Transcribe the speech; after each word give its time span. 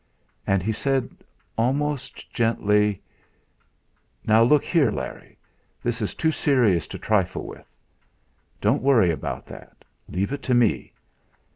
And 0.47 0.63
he 0.63 0.71
said, 0.71 1.11
almost 1.59 2.33
gently 2.33 3.03
"Now, 4.25 4.41
look 4.41 4.65
here, 4.65 4.89
Larry; 4.89 5.37
this 5.83 6.01
is 6.01 6.15
too 6.15 6.31
serious 6.31 6.87
to 6.87 6.97
trifle 6.97 7.45
with. 7.45 7.71
Don't 8.61 8.81
worry 8.81 9.11
about 9.11 9.45
that. 9.45 9.85
Leave 10.09 10.33
it 10.33 10.41
to 10.41 10.55
me. 10.55 10.91